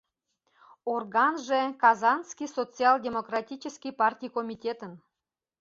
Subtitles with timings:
[0.95, 4.93] Органже— Казанский социал-демократический партий комитетын.